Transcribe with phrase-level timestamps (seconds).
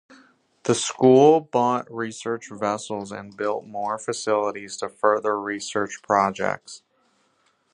[0.63, 6.81] The school bought Research vessels and built more facilities to further research projects.